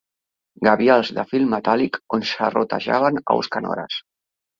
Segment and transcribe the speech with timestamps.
[0.67, 4.01] Gavials de fil metàl·lic on xerrotejaven aus canores